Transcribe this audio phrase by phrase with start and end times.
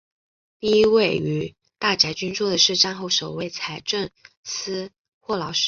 [0.59, 4.09] 第一位于大宅居住的是战后首任财政
[4.43, 4.89] 司
[5.19, 5.59] 霍劳士。